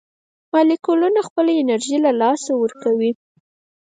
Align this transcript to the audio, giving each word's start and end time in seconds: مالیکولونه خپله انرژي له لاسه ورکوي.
مالیکولونه 0.51 1.19
خپله 1.27 1.51
انرژي 1.61 1.97
له 2.05 2.11
لاسه 2.21 2.51
ورکوي. 2.61 3.11